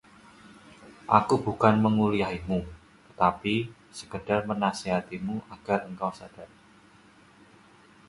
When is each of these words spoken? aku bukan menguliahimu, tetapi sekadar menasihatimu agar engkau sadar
aku 1.17 1.35
bukan 1.45 1.75
menguliahimu, 1.85 2.59
tetapi 3.07 3.55
sekadar 3.97 4.41
menasihatimu 4.51 5.35
agar 5.55 5.79
engkau 5.89 6.09
sadar 6.19 6.49